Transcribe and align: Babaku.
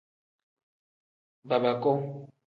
Babaku. 1.47 1.91